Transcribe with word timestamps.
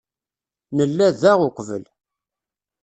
Nella 0.77 1.07
da 1.21 1.33
uqbel. 1.47 1.83